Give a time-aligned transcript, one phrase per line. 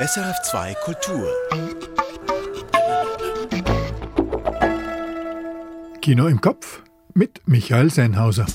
[0.00, 1.28] SRF2 Kultur.
[6.00, 8.46] Kino im Kopf mit Michael Sennhauser.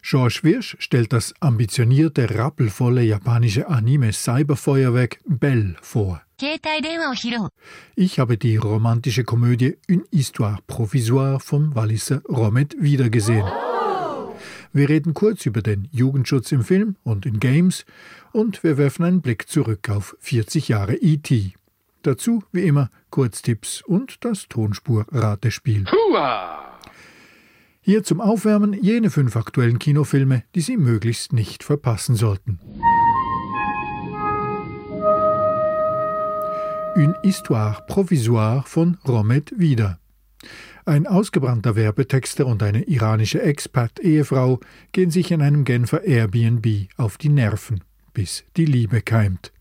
[0.00, 6.22] George Wirsch stellt das ambitionierte, rappelvolle japanische Anime Cyberfeuerwerk Bell vor.
[7.94, 13.44] Ich habe die romantische Komödie Une Histoire Provisoire vom Walliser Romet wiedergesehen.
[14.76, 17.86] Wir reden kurz über den Jugendschutz im Film und in Games
[18.32, 21.54] und wir werfen einen Blick zurück auf 40 Jahre E.T.
[22.02, 25.86] Dazu, wie immer, Kurztipps und das Tonspur-Ratespiel.
[27.80, 32.60] Hier zum Aufwärmen jene fünf aktuellen Kinofilme, die Sie möglichst nicht verpassen sollten.
[36.96, 39.98] Une Histoire Provisoire von Romet Wieder.
[40.84, 44.60] Ein ausgebrannter Werbetexter und eine iranische Expat-Ehefrau
[44.92, 49.52] gehen sich in einem Genfer Airbnb auf die Nerven, bis die Liebe keimt.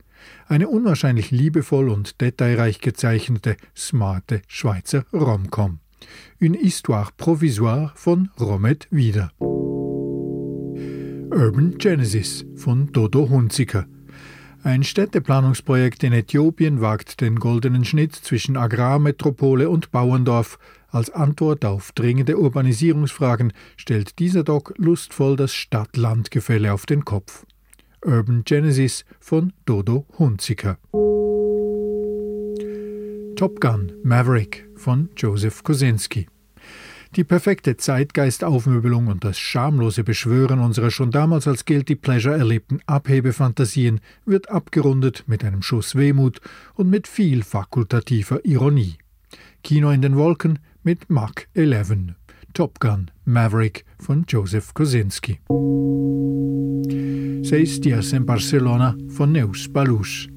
[0.47, 5.79] Eine unwahrscheinlich liebevoll und detailreich gezeichnete, smarte Schweizer Romcom.
[6.39, 9.31] Une Histoire Provisoire von Romet Wieder.
[11.31, 13.87] Urban Genesis von Dodo Hunziker.
[14.65, 20.57] Ein Städteplanungsprojekt in Äthiopien wagt den goldenen Schnitt zwischen Agrarmetropole und Bauerndorf.
[20.89, 27.45] Als Antwort auf dringende Urbanisierungsfragen stellt dieser Doc lustvoll das Stadt-Land-Gefälle auf den Kopf.
[28.03, 30.79] Urban Genesis von Dodo Hunziker.
[33.35, 36.25] Top Gun Maverick von Joseph Kosinski.
[37.15, 44.01] Die perfekte Zeitgeistaufmöbelung und das schamlose Beschwören unserer schon damals als Guilty Pleasure erlebten Abhebefantasien
[44.25, 46.41] wird abgerundet mit einem Schuss Wehmut
[46.73, 48.95] und mit viel fakultativer Ironie.
[49.63, 52.15] Kino in den Wolken mit Mach 11.
[52.53, 55.39] Top Gun Maverick von Joseph Kosinski.
[57.43, 60.29] Seis Dias in Barcelona von Neus Balusch.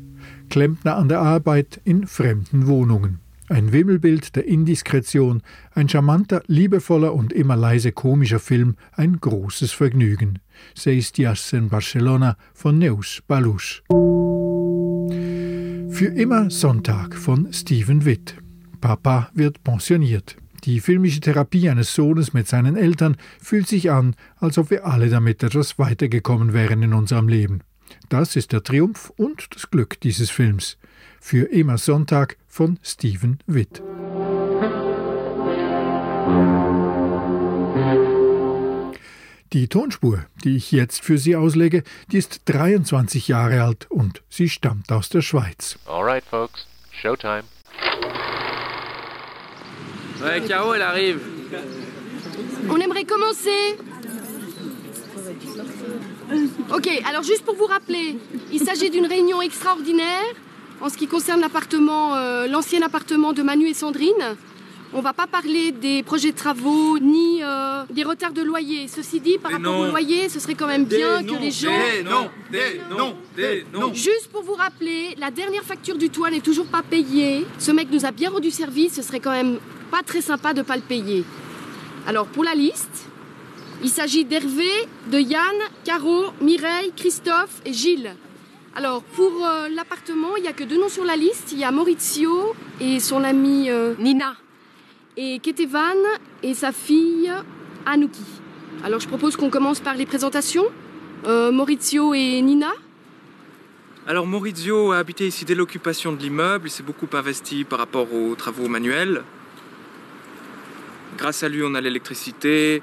[0.49, 3.21] Klempner an der Arbeit in fremden Wohnungen.
[3.51, 5.43] Ein Wimmelbild der Indiskretion,
[5.73, 10.41] ein charmanter, liebevoller und immer leise komischer Film, ein großes Vergnügen.
[10.75, 13.83] Seis Dias en Barcelona von Neus Balusch.
[15.91, 18.37] Für immer Sonntag von Stephen Witt.
[18.83, 20.37] Papa wird pensioniert.
[20.65, 25.09] Die filmische Therapie eines Sohnes mit seinen Eltern fühlt sich an, als ob wir alle
[25.09, 27.61] damit etwas weitergekommen wären in unserem Leben.
[28.11, 30.77] Das ist der Triumph und das Glück dieses Films.
[31.21, 33.81] Für immer Sonntag von Stephen Witt.
[39.53, 44.49] Die Tonspur, die ich jetzt für Sie auslege, die ist 23 Jahre alt und sie
[44.49, 45.79] stammt aus der Schweiz.
[45.87, 47.45] Alright, folks, Showtime.
[50.21, 51.21] Ouais, Caro, elle arrive.
[52.69, 53.79] On aimerait commencer.
[56.75, 58.19] Ok, alors juste pour vous rappeler,
[58.51, 60.35] il s'agit d'une réunion extraordinaire
[60.81, 64.37] en ce qui concerne l'appartement, euh, l'ancien appartement de Manu et Sandrine.
[64.95, 68.89] On va pas parler des projets de travaux ni euh, des retards de loyer.
[68.89, 71.51] Ceci dit, par Des rapport au loyer, ce serait quand même bien Des que les
[71.51, 71.71] gens.
[71.71, 72.81] Des noms, des
[73.37, 73.93] des noms.
[73.93, 77.47] Juste pour vous rappeler, la dernière facture du toit n'est toujours pas payée.
[77.59, 79.59] Ce mec nous a bien rendu service, ce serait quand même
[79.91, 81.25] pas très sympa de pas le payer.
[82.07, 83.09] Alors pour la liste,
[83.83, 84.71] il s'agit d'Hervé,
[85.09, 88.15] de Yann, Caro, Mireille, Christophe et Gilles.
[88.75, 91.53] Alors pour euh, l'appartement, il n'y a que deux noms sur la liste.
[91.53, 94.37] Il y a Maurizio et son amie euh, Nina.
[95.17, 95.97] Et Ketevan
[96.43, 97.33] et sa fille
[97.87, 98.23] Anouki.
[98.85, 100.65] Alors je propose qu'on commence par les présentations.
[101.27, 102.71] Euh, Maurizio et Nina.
[104.07, 108.13] Alors Maurizio a habité ici dès l'occupation de l'immeuble, il s'est beaucoup investi par rapport
[108.15, 109.23] aux travaux manuels.
[111.19, 112.81] Grâce à lui, on a l'électricité,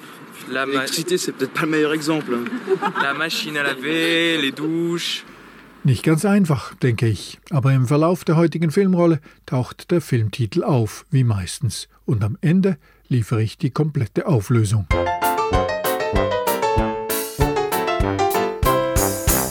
[0.52, 2.38] ma- L'électricité, c'est peut-être pas le meilleur exemple.
[3.02, 5.23] la machine à laver, les douches.
[5.85, 11.06] Nicht ganz einfach, denke ich, aber im Verlauf der heutigen Filmrolle taucht der Filmtitel auf,
[11.12, 14.88] wie meistens, und am Ende liefere ich die komplette Auflösung.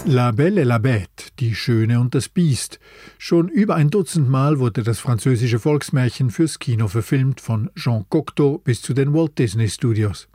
[0.07, 2.81] La Belle et la Bête, die Schöne und das Biest.
[3.17, 8.59] Schon über ein Dutzend Mal wurde das französische Volksmärchen fürs Kino verfilmt, von Jean Cocteau
[8.59, 10.27] bis zu den Walt Disney Studios.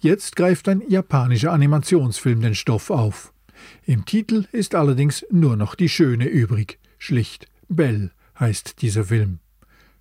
[0.00, 3.34] Jetzt greift ein japanischer Animationsfilm den Stoff auf.
[3.84, 6.78] Im Titel ist allerdings nur noch die Schöne übrig.
[6.98, 9.40] Schlicht Belle heißt dieser Film.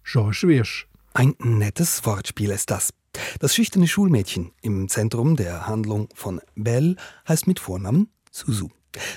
[0.04, 0.88] Georges Wirsch.
[1.14, 2.94] Ein nettes Wortspiel ist das.
[3.40, 6.96] Das schüchterne Schulmädchen im Zentrum der Handlung von Belle
[7.28, 8.72] heißt mit Vornamen Suzu.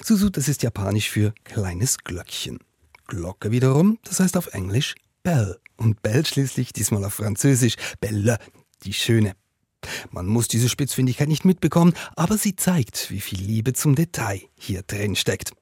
[0.05, 2.59] Suzu, das ist japanisch für kleines Glöckchen.
[3.07, 5.61] Glocke wiederum, das heißt auf Englisch Belle.
[5.77, 8.39] Und Belle schließlich diesmal auf Französisch Belle,
[8.85, 9.35] die Schöne.
[10.11, 14.83] Man muss diese Spitzfindigkeit nicht mitbekommen, aber sie zeigt, wie viel Liebe zum Detail hier
[14.83, 15.53] drin steckt.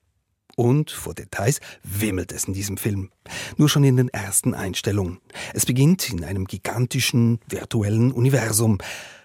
[0.56, 3.10] Und vor Details wimmelt es in diesem Film.
[3.58, 5.18] Nur schon in den ersten Einstellungen.
[5.52, 8.78] Es beginnt in einem gigantischen virtuellen Universum.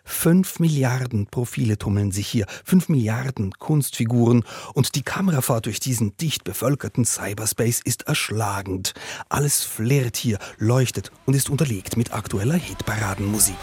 [0.04, 4.44] Fünf Milliarden Profile tummeln sich hier, fünf Milliarden Kunstfiguren
[4.74, 8.94] und die Kamerafahrt durch diesen dicht bevölkerten Cyberspace ist erschlagend.
[9.30, 13.56] Alles flärt hier, leuchtet und ist unterlegt mit aktueller Hitparadenmusik.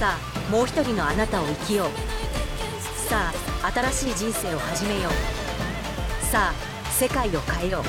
[0.00, 1.88] さあもう一人のあなたを生きよう
[3.08, 3.32] さ
[3.62, 7.82] あ新しい人生を始めようさあ世界を変えよう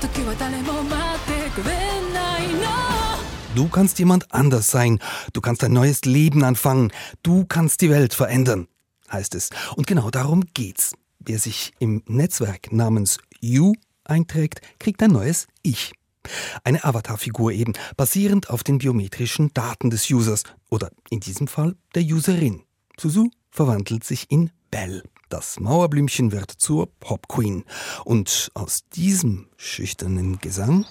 [0.00, 1.74] 時は誰も待ってくれ
[2.12, 3.06] ないの
[3.54, 4.98] Du kannst jemand anders sein.
[5.32, 6.92] Du kannst ein neues Leben anfangen.
[7.22, 8.68] Du kannst die Welt verändern,
[9.10, 9.48] heißt es.
[9.76, 10.92] Und genau darum geht's.
[11.20, 13.72] Wer sich im Netzwerk namens You
[14.04, 15.94] einträgt, kriegt ein neues Ich.
[16.63, 22.03] Eine Avatarfigur eben, basierend auf den biometrischen Daten des Users oder in diesem Fall der
[22.03, 22.63] Userin.
[22.99, 25.03] Suzu verwandelt sich in Belle.
[25.29, 27.63] Das Mauerblümchen wird zur Pop Queen.
[28.03, 30.85] Und aus diesem schüchternen Gesang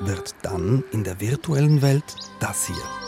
[0.00, 3.01] wird dann in der virtuellen Welt das hier.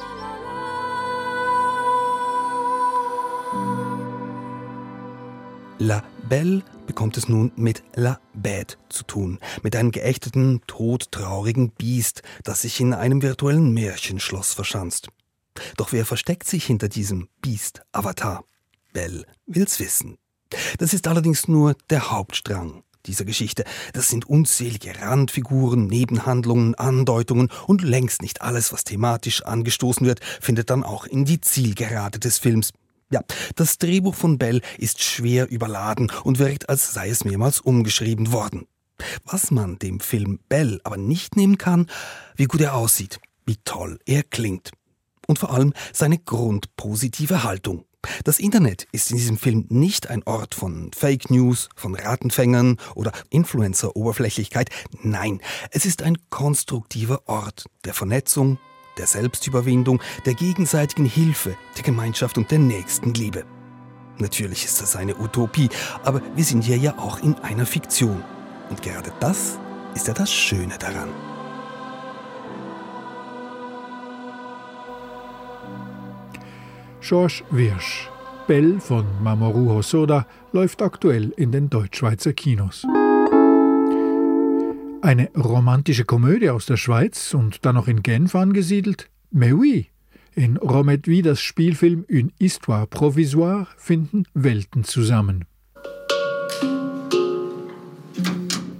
[5.84, 12.22] La Belle bekommt es nun mit La Bête zu tun, mit einem geächteten, todtraurigen Biest,
[12.42, 15.08] das sich in einem virtuellen Märchenschloss verschanzt.
[15.76, 18.44] Doch wer versteckt sich hinter diesem Biest-Avatar?
[18.94, 20.16] Belle will's wissen.
[20.78, 23.64] Das ist allerdings nur der Hauptstrang dieser Geschichte.
[23.92, 30.70] Das sind unzählige Randfiguren, Nebenhandlungen, Andeutungen und längst nicht alles, was thematisch angestoßen wird, findet
[30.70, 32.70] dann auch in die Zielgerade des Films.
[33.10, 33.22] Ja,
[33.54, 38.66] das Drehbuch von Bell ist schwer überladen und wirkt, als sei es mehrmals umgeschrieben worden.
[39.24, 41.88] Was man dem Film Bell aber nicht nehmen kann,
[42.36, 44.70] wie gut er aussieht, wie toll er klingt.
[45.26, 47.84] Und vor allem seine grundpositive Haltung.
[48.24, 53.12] Das Internet ist in diesem Film nicht ein Ort von Fake News, von Ratenfängern oder
[53.30, 54.68] Influencer-Oberflächlichkeit.
[55.02, 55.40] Nein,
[55.70, 58.58] es ist ein konstruktiver Ort der Vernetzung,
[58.98, 63.44] der Selbstüberwindung, der gegenseitigen Hilfe, der Gemeinschaft und der Nächstenliebe.
[64.18, 65.68] Natürlich ist das eine Utopie,
[66.04, 68.22] aber wir sind hier ja auch in einer Fiktion.
[68.70, 69.58] Und gerade das
[69.94, 71.08] ist ja das Schöne daran.
[77.00, 78.08] George Wirsch,
[78.46, 82.86] Bell von Mamoru Hosoda, läuft aktuell in den Deutschschweizer Kinos.
[85.04, 89.10] Eine romantische Komödie aus der Schweiz und dann noch in Genf angesiedelt?
[89.30, 89.90] Mais oui!
[90.34, 95.44] In Romet das Spielfilm Une Histoire Provisoire finden Welten zusammen.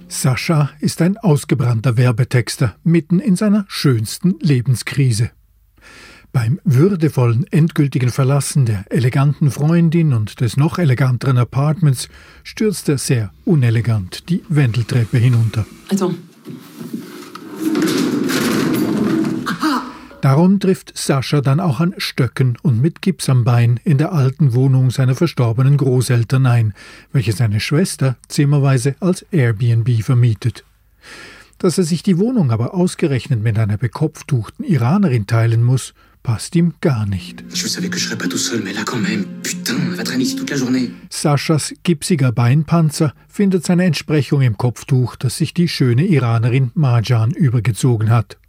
[0.07, 5.29] Sascha ist ein ausgebrannter Werbetexter mitten in seiner schönsten Lebenskrise.
[6.35, 12.09] Beim würdevollen endgültigen Verlassen der eleganten Freundin und des noch eleganteren Apartments
[12.43, 15.65] stürzt er sehr unelegant die Wendeltreppe hinunter.
[15.89, 16.13] Also.
[20.19, 24.53] Darum trifft Sascha dann auch an Stöcken und mit Gips am Bein in der alten
[24.53, 26.73] Wohnung seiner verstorbenen Großeltern ein,
[27.13, 30.65] welche seine Schwester zimmerweise als Airbnb vermietet.
[31.59, 35.93] Dass er sich die Wohnung aber ausgerechnet mit einer bekopftuchten Iranerin teilen muss,
[36.25, 37.43] passt ihm gar nicht.
[41.09, 48.09] Saschas gipsiger Beinpanzer findet seine Entsprechung im Kopftuch, das sich die schöne Iranerin Marjan übergezogen
[48.09, 48.39] hat.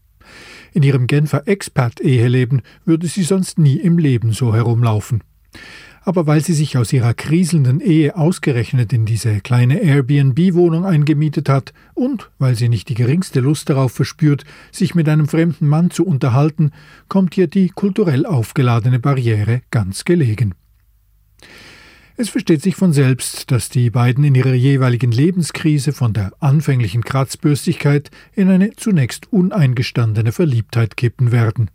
[0.72, 5.22] In ihrem Genfer Expat-Eheleben würde sie sonst nie im Leben so herumlaufen
[6.06, 11.74] aber weil sie sich aus ihrer kriselnden Ehe ausgerechnet in diese kleine Airbnb-Wohnung eingemietet hat
[11.94, 16.06] und weil sie nicht die geringste Lust darauf verspürt, sich mit einem fremden Mann zu
[16.06, 16.70] unterhalten,
[17.08, 20.54] kommt ihr die kulturell aufgeladene Barriere ganz gelegen.
[22.16, 27.02] Es versteht sich von selbst, dass die beiden in ihrer jeweiligen Lebenskrise von der anfänglichen
[27.02, 31.68] Kratzbürstigkeit in eine zunächst uneingestandene Verliebtheit kippen werden.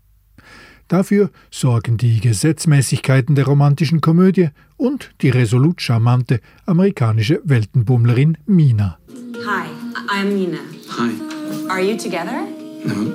[0.92, 8.98] Dafür sorgen die Gesetzmäßigkeiten der romantischen Komödie und die resolut charmante amerikanische Weltenbummlerin Mina.
[9.48, 9.70] Hi,
[10.10, 10.58] I'm Mina.
[10.98, 11.12] Hi.
[11.70, 12.46] Are you together?
[12.84, 13.14] No.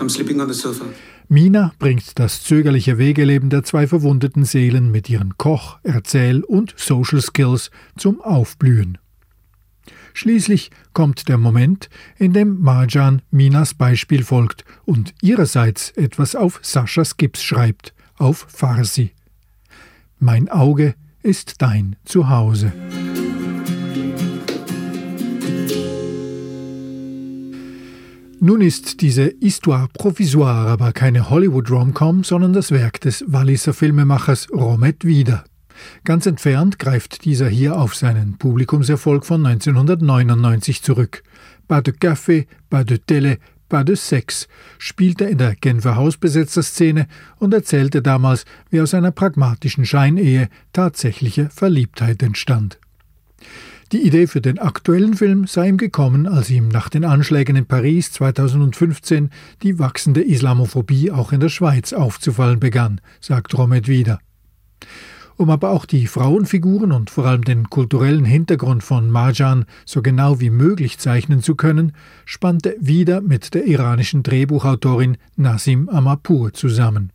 [0.00, 0.86] I'm sleeping on the sofa.
[1.28, 7.20] Mina bringt das zögerliche Wegeleben der zwei verwundeten Seelen mit ihren Koch-, Erzähl- und Social
[7.20, 8.96] Skills zum Aufblühen.
[10.14, 11.88] Schließlich kommt der Moment,
[12.18, 19.12] in dem Marjan Minas Beispiel folgt und ihrerseits etwas auf Saschas Gips schreibt, auf Farsi.
[20.18, 22.72] Mein Auge ist dein Zuhause.
[28.44, 35.04] Nun ist diese Histoire Provisoire aber keine Hollywood-Romcom, sondern das Werk des Walliser Filmemachers Romet
[35.04, 35.44] Wieder.
[36.04, 41.22] Ganz entfernt greift dieser hier auf seinen Publikumserfolg von 1999 zurück.
[41.68, 44.48] Pas de Café, pas de Télé, pas de Sex
[44.78, 47.06] spielte in der Genfer Hausbesetzerszene
[47.38, 52.78] und erzählte damals, wie aus einer pragmatischen Scheinehe tatsächliche Verliebtheit entstand.
[53.92, 57.66] Die Idee für den aktuellen Film sei ihm gekommen, als ihm nach den Anschlägen in
[57.66, 59.30] Paris 2015
[59.62, 64.18] die wachsende Islamophobie auch in der Schweiz aufzufallen begann, sagt Romet wieder.
[65.42, 70.38] Um aber auch die Frauenfiguren und vor allem den kulturellen Hintergrund von Marjan so genau
[70.38, 77.10] wie möglich zeichnen zu können, spannte wieder mit der iranischen Drehbuchautorin Nasim Amapur zusammen.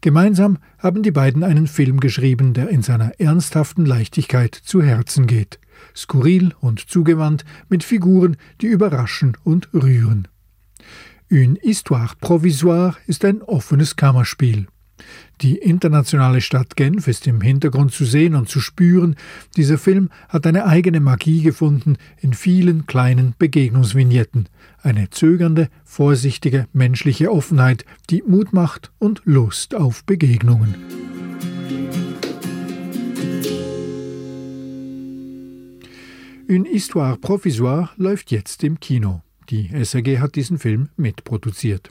[0.00, 5.60] Gemeinsam haben die beiden einen Film geschrieben, der in seiner ernsthaften Leichtigkeit zu Herzen geht.
[5.94, 10.26] Skurril und zugewandt, mit Figuren, die überraschen und rühren.
[11.30, 14.68] Une Histoire Provisoire ist ein offenes Kammerspiel.
[15.42, 19.16] Die internationale Stadt Genf ist im Hintergrund zu sehen und zu spüren.
[19.56, 24.50] Dieser Film hat eine eigene Magie gefunden in vielen kleinen Begegnungsvignetten.
[24.82, 30.74] Eine zögernde, vorsichtige, menschliche Offenheit, die Mut macht und Lust auf Begegnungen.
[36.48, 39.22] Une Histoire Provisoire läuft jetzt im Kino.
[39.48, 41.90] Die SRG hat diesen Film mitproduziert.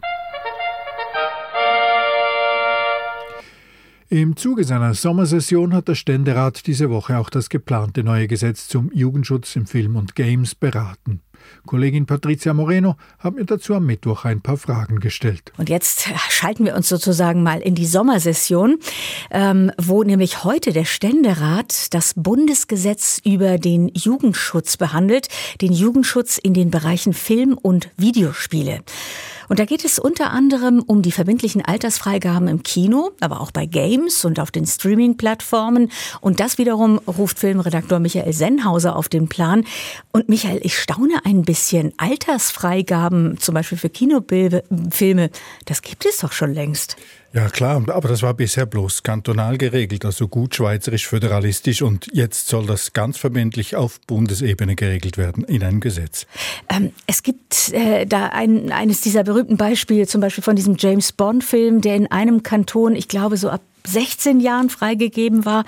[4.11, 8.91] Im Zuge seiner Sommersession hat der Ständerat diese Woche auch das geplante neue Gesetz zum
[8.91, 11.21] Jugendschutz im Film und Games beraten.
[11.65, 15.51] Kollegin Patricia Moreno hat mir dazu am Mittwoch ein paar Fragen gestellt.
[15.57, 18.77] Und jetzt schalten wir uns sozusagen mal in die Sommersession,
[19.31, 25.27] ähm, wo nämlich heute der Ständerat das Bundesgesetz über den Jugendschutz behandelt,
[25.61, 28.81] den Jugendschutz in den Bereichen Film und Videospiele.
[29.49, 33.65] Und da geht es unter anderem um die verbindlichen Altersfreigaben im Kino, aber auch bei
[33.65, 35.91] Games und auf den Streaming-Plattformen.
[36.21, 39.65] Und das wiederum ruft Filmredaktor Michael Sennhauser auf den Plan.
[40.11, 41.93] Und Michael, ich staune ein bisschen.
[41.97, 45.29] Altersfreigaben, zum Beispiel für Kinofilme,
[45.65, 46.97] das gibt es doch schon längst.
[47.31, 52.47] Ja klar, aber das war bisher bloß kantonal geregelt, also gut schweizerisch föderalistisch und jetzt
[52.47, 56.25] soll das ganz verbindlich auf Bundesebene geregelt werden in einem Gesetz.
[56.69, 61.11] Ähm, es gibt äh, da ein, eines dieser berühmten Beispiele, zum Beispiel von diesem James
[61.11, 65.65] Bond-Film, der in einem Kanton, ich glaube so ab 16 Jahren freigegeben war,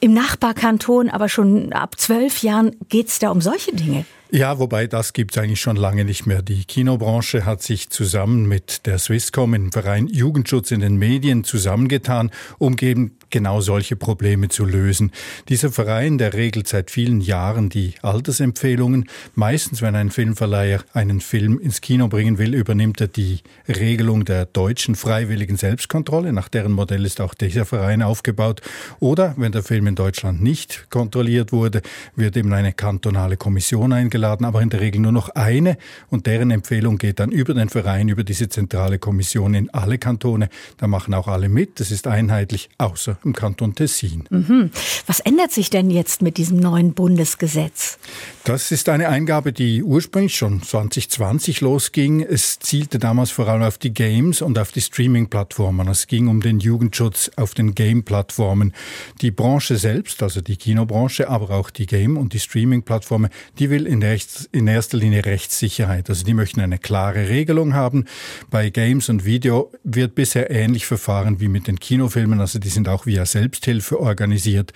[0.00, 4.04] im Nachbarkanton aber schon ab 12 Jahren geht es da um solche Dinge.
[4.32, 6.40] Ja, wobei das gibt es eigentlich schon lange nicht mehr.
[6.40, 12.30] Die Kinobranche hat sich zusammen mit der Swisscom im Verein Jugendschutz in den Medien zusammengetan,
[12.58, 15.10] um eben genau solche Probleme zu lösen.
[15.48, 19.08] Dieser Verein, der regelt seit vielen Jahren die Altersempfehlungen.
[19.34, 24.46] Meistens, wenn ein Filmverleiher einen Film ins Kino bringen will, übernimmt er die Regelung der
[24.46, 26.32] deutschen freiwilligen Selbstkontrolle.
[26.32, 28.60] Nach deren Modell ist auch dieser Verein aufgebaut.
[29.00, 31.82] Oder wenn der Film in Deutschland nicht kontrolliert wurde,
[32.14, 35.76] wird eben eine kantonale Kommission eingeladen, aber in der Regel nur noch eine.
[36.08, 40.48] Und deren Empfehlung geht dann über den Verein, über diese zentrale Kommission in alle Kantone.
[40.76, 41.80] Da machen auch alle mit.
[41.80, 44.24] Das ist einheitlich, außer im Kanton Tessin.
[44.30, 44.70] Mhm.
[45.06, 47.98] Was ändert sich denn jetzt mit diesem neuen Bundesgesetz?
[48.44, 52.22] Das ist eine Eingabe, die ursprünglich schon 2020 losging.
[52.22, 55.88] Es zielte damals vor allem auf die Games und auf die Streaming-Plattformen.
[55.88, 58.72] Es ging um den Jugendschutz auf den Game-Plattformen.
[59.20, 63.86] Die Branche selbst, also die Kinobranche, aber auch die Game- und die Streaming-Plattformen, die will
[63.86, 66.08] in, rechts, in erster Linie Rechtssicherheit.
[66.08, 68.06] Also die möchten eine klare Regelung haben.
[68.50, 72.40] Bei Games und Video wird bisher ähnlich verfahren wie mit den Kinofilmen.
[72.40, 74.72] Also die sind auch via Selbsthilfe organisiert.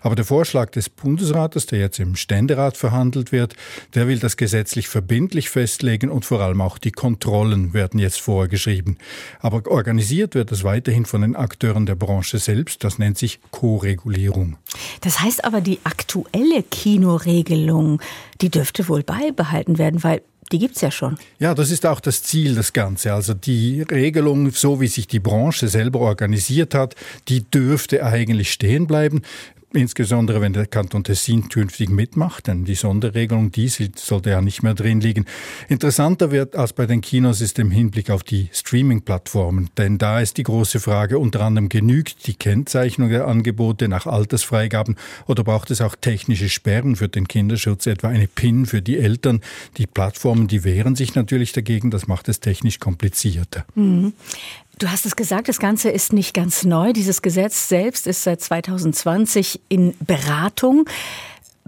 [0.00, 3.56] Aber der Vorschlag des Bundesrates, der jetzt im Ständerat verhandelt, wird,
[3.94, 8.98] der will das gesetzlich verbindlich festlegen und vor allem auch die Kontrollen werden jetzt vorgeschrieben.
[9.40, 12.84] Aber organisiert wird es weiterhin von den Akteuren der Branche selbst.
[12.84, 14.56] Das nennt sich Co-Regulierung.
[15.00, 18.00] Das heißt aber, die aktuelle Kinoregelung,
[18.40, 21.18] die dürfte wohl beibehalten werden, weil die gibt es ja schon.
[21.38, 23.10] Ja, das ist auch das Ziel des Ganzen.
[23.10, 26.94] Also die Regelung, so wie sich die Branche selber organisiert hat,
[27.28, 29.22] die dürfte eigentlich stehen bleiben
[29.72, 34.74] insbesondere wenn der Kanton Tessin künftig mitmacht, denn die Sonderregelung, die sollte ja nicht mehr
[34.74, 35.26] drin liegen.
[35.68, 40.38] Interessanter wird als bei den Kinos ist im Hinblick auf die Streaming-Plattformen, denn da ist
[40.38, 44.96] die große Frage unter anderem genügt die Kennzeichnung der Angebote nach Altersfreigaben
[45.26, 49.40] oder braucht es auch technische Sperren für den Kinderschutz, etwa eine PIN für die Eltern?
[49.76, 53.64] Die Plattformen, die wehren sich natürlich dagegen, das macht es technisch komplizierter.
[53.74, 54.12] Mhm.
[54.78, 56.92] Du hast es gesagt, das Ganze ist nicht ganz neu.
[56.92, 60.84] Dieses Gesetz selbst ist seit 2020 in Beratung.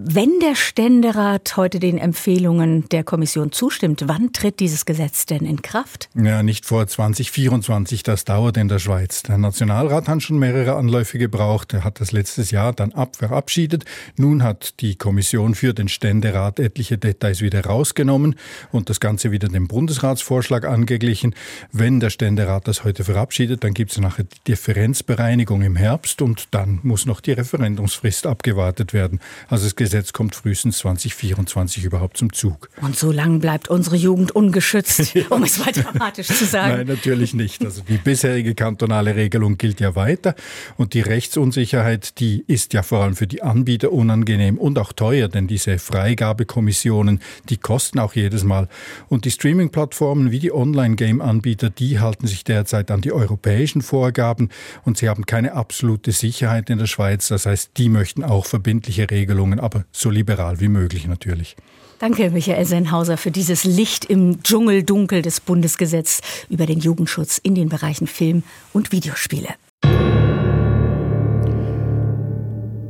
[0.01, 5.61] Wenn der Ständerat heute den Empfehlungen der Kommission zustimmt, wann tritt dieses Gesetz denn in
[5.61, 6.07] Kraft?
[6.15, 9.23] Ja, nicht vor 2024, das dauert in der Schweiz.
[9.23, 11.73] Der Nationalrat hat schon mehrere Anläufe gebraucht.
[11.73, 13.83] Er hat das letztes Jahr dann ab verabschiedet.
[14.15, 18.35] Nun hat die Kommission für den Ständerat etliche Details wieder rausgenommen
[18.71, 21.35] und das Ganze wieder dem Bundesratsvorschlag angeglichen.
[21.73, 26.47] Wenn der Ständerat das heute verabschiedet, dann gibt es nachher die Differenzbereinigung im Herbst und
[26.51, 29.19] dann muss noch die Referendumsfrist abgewartet werden.
[29.49, 32.69] Also es Gesetz kommt frühestens 2024 überhaupt zum Zug.
[32.79, 35.23] Und so lange bleibt unsere Jugend ungeschützt, ja.
[35.31, 36.77] um es mal dramatisch zu sagen.
[36.77, 37.65] Nein, natürlich nicht.
[37.65, 40.35] Also die bisherige kantonale Regelung gilt ja weiter
[40.77, 45.27] und die Rechtsunsicherheit, die ist ja vor allem für die Anbieter unangenehm und auch teuer,
[45.27, 47.19] denn diese Freigabekommissionen,
[47.49, 48.67] die kosten auch jedes Mal.
[49.07, 54.49] Und die Streaming-Plattformen wie die Online-Game-Anbieter, die halten sich derzeit an die europäischen Vorgaben
[54.85, 57.27] und sie haben keine absolute Sicherheit in der Schweiz.
[57.29, 61.55] Das heißt, die möchten auch verbindliche Regelungen, aber so liberal wie möglich natürlich.
[61.99, 67.67] Danke, Michael Sennhauser, für dieses Licht im Dschungeldunkel des Bundesgesetzes über den Jugendschutz in den
[67.67, 69.49] Bereichen Film und Videospiele.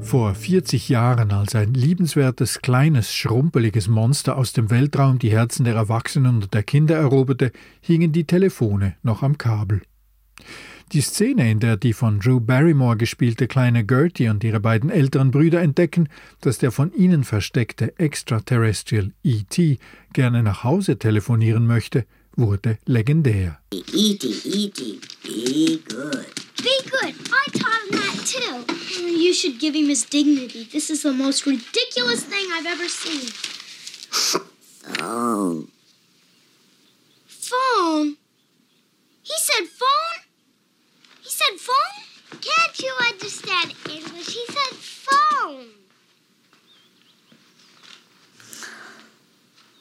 [0.10, 5.75] Vor 40 Jahren, als ein liebenswertes, kleines, schrumpeliges Monster aus dem Weltraum die Herzen der
[5.75, 9.81] Erwachsenen und der Kinder eroberte, hingen die Telefone noch am Kabel.
[10.91, 15.29] Die Szene, in der die von Drew Barrymore gespielte kleine Gertie und ihre beiden älteren
[15.29, 16.10] Brüder entdecken,
[16.41, 19.77] dass der von ihnen versteckte Extraterrestrial E.T.
[20.13, 23.60] gerne nach Hause telefonieren möchte, wurde legendär.
[23.72, 26.25] E.T., E.T., be good.
[26.58, 27.13] Be good.
[27.29, 28.65] I taught him that too.
[29.05, 30.67] You should give him his dignity.
[30.72, 33.29] This is the most ridiculous thing I've ever seen.
[34.98, 35.67] Phone.
[37.27, 38.17] Phone?
[39.22, 40.29] He said phone?
[41.39, 42.41] He said phone?
[42.41, 44.34] Can't you understand English?
[44.34, 45.67] He said phone.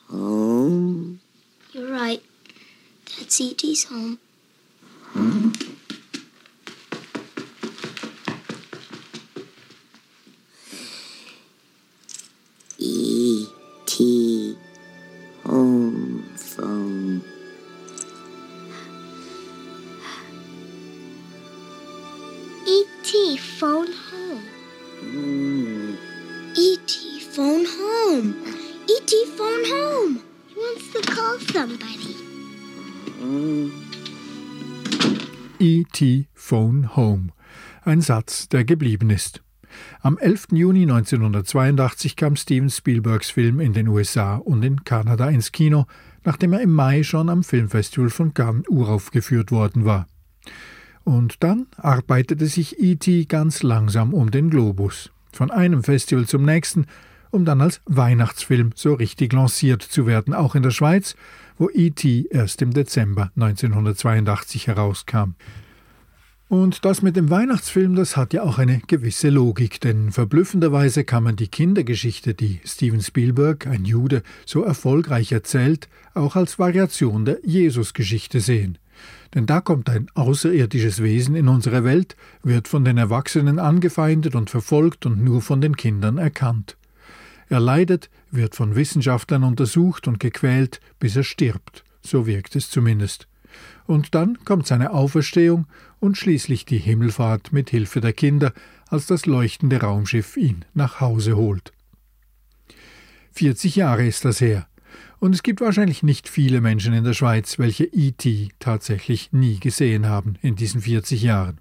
[0.08, 1.20] Home.
[1.72, 2.22] You're right.
[3.18, 4.20] That's E.T.'s home.
[35.60, 36.28] E.T.
[36.34, 37.28] phone home.
[37.82, 39.42] Ein Satz, der geblieben ist.
[40.00, 40.48] Am 11.
[40.52, 45.86] Juni 1982 kam Steven Spielbergs Film in den USA und in Kanada ins Kino,
[46.24, 50.06] nachdem er im Mai schon am Filmfestival von Cannes uraufgeführt worden war.
[51.02, 53.24] Und dann arbeitete sich E.T.
[53.24, 56.86] ganz langsam um den Globus, von einem Festival zum nächsten,
[57.30, 61.14] um dann als Weihnachtsfilm so richtig lanciert zu werden, auch in der Schweiz,
[61.58, 62.28] wo E.T.
[62.30, 65.34] erst im Dezember 1982 herauskam.
[66.48, 71.22] Und das mit dem Weihnachtsfilm, das hat ja auch eine gewisse Logik, denn verblüffenderweise kann
[71.22, 77.40] man die Kindergeschichte, die Steven Spielberg, ein Jude, so erfolgreich erzählt, auch als Variation der
[77.44, 78.78] Jesusgeschichte sehen.
[79.34, 84.48] Denn da kommt ein außerirdisches Wesen in unsere Welt, wird von den Erwachsenen angefeindet und
[84.48, 86.77] verfolgt und nur von den Kindern erkannt.
[87.48, 93.26] Er leidet, wird von Wissenschaftlern untersucht und gequält, bis er stirbt, so wirkt es zumindest.
[93.86, 95.66] Und dann kommt seine Auferstehung
[95.98, 98.52] und schließlich die Himmelfahrt mit Hilfe der Kinder,
[98.88, 101.72] als das leuchtende Raumschiff ihn nach Hause holt.
[103.32, 104.68] 40 Jahre ist das her,
[105.20, 108.50] und es gibt wahrscheinlich nicht viele Menschen in der Schweiz, welche E.T.
[108.58, 111.60] tatsächlich nie gesehen haben in diesen 40 Jahren.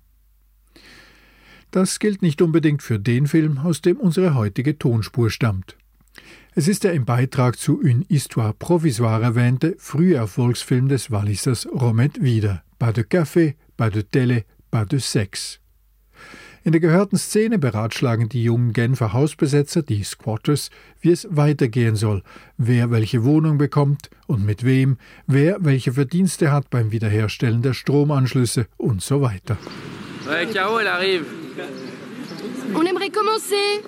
[1.72, 5.78] Das gilt nicht unbedingt für den Film, aus dem unsere heutige Tonspur stammt.
[6.56, 12.22] Es ist der im Beitrag zu Une Histoire Provisoire erwähnte frühe Erfolgsfilm des Wallisers Romet
[12.22, 15.60] Wieder, Pas de Café, Pas de Télé, Pas de Sex.
[16.64, 22.24] In der gehörten Szene beratschlagen die jungen Genfer Hausbesetzer, die Squatters, wie es weitergehen soll,
[22.58, 28.68] wer welche Wohnung bekommt und mit wem, wer welche Verdienste hat beim Wiederherstellen der Stromanschlüsse
[28.76, 29.58] und so weiter.
[30.30, 31.26] Ouais, Caro, elle arrive.
[32.76, 33.82] On aimerait commencer.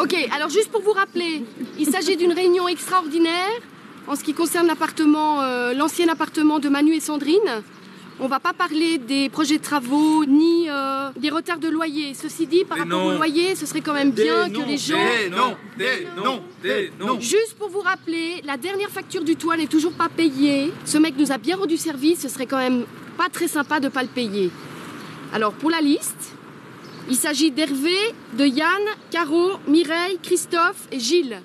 [0.00, 1.44] Ok, alors juste pour vous rappeler,
[1.78, 3.48] il s'agit d'une réunion extraordinaire
[4.06, 7.62] en ce qui concerne l'appartement, euh, l'ancien appartement de Manu et Sandrine.
[8.20, 12.14] On va pas parler des projets de travaux ni euh, des retards de loyer.
[12.14, 14.98] Ceci dit, par rapport au loyer, ce serait quand même bien que les gens.
[15.30, 15.56] non,
[16.24, 16.42] non,
[17.00, 17.20] non.
[17.20, 20.72] Juste pour vous rappeler, la dernière facture du toit n'est toujours pas payée.
[20.84, 22.20] Ce mec nous a bien rendu service.
[22.20, 22.84] Ce serait quand même
[23.18, 24.50] pas très sympa de pas le payer.
[25.34, 26.34] Alors pour la liste,
[27.10, 27.98] il s'agit d'Hervé,
[28.34, 31.42] de Yann, Caro, Mireille, Christophe et Gilles.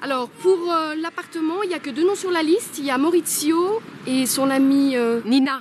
[0.00, 2.78] Alors pour euh, l'appartement, il n'y a que deux noms sur la liste.
[2.78, 5.60] Il y a Maurizio et son amie euh, Nina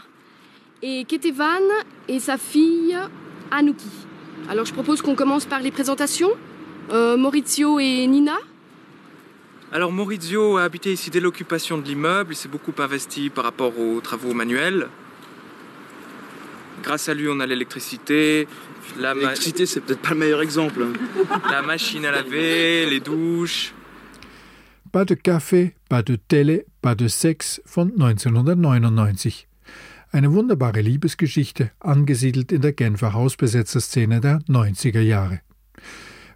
[0.83, 1.63] et Ketevan
[2.07, 2.95] et sa fille
[3.49, 3.89] Anouki.
[4.49, 6.31] Alors je propose qu'on commence par les présentations.
[6.91, 8.37] Euh, Maurizio et Nina.
[9.71, 13.77] Alors Maurizio a habité ici dès l'occupation de l'immeuble, il s'est beaucoup investi par rapport
[13.79, 14.87] aux travaux manuels.
[16.83, 18.47] Grâce à lui, on a l'électricité.
[18.97, 20.85] L'électricité, c'est peut-être pas le meilleur exemple.
[21.49, 23.73] La machine à laver, les douches.
[24.91, 29.47] Pas de café, pas de télé, pas de Sex von 1999.
[30.13, 35.41] Eine wunderbare Liebesgeschichte, angesiedelt in der Genfer Hausbesetzerszene der 90er Jahre.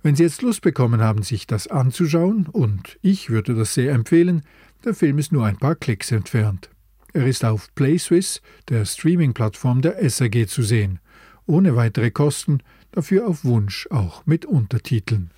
[0.03, 4.41] Wenn Sie jetzt Lust bekommen haben, sich das anzuschauen, und ich würde das sehr empfehlen,
[4.83, 6.70] der Film ist nur ein paar Klicks entfernt.
[7.13, 10.99] Er ist auf PlaySwiss, der Streaming-Plattform der SAG, zu sehen,
[11.45, 12.59] ohne weitere Kosten,
[12.91, 15.31] dafür auf Wunsch auch mit Untertiteln.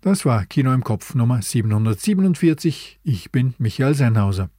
[0.00, 3.00] Das war Kino im Kopf Nummer 747.
[3.02, 4.50] Ich bin Michael Sennhauser.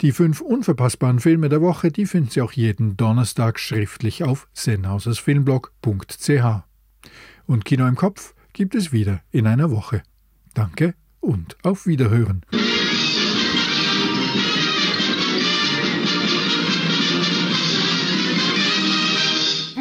[0.00, 6.62] Die fünf unverpassbaren Filme der Woche, die finden Sie auch jeden Donnerstag schriftlich auf sennhausersfilmblog.ch.
[7.46, 10.02] Und Kino im Kopf gibt es wieder in einer Woche.
[10.54, 12.42] Danke und auf Wiederhören.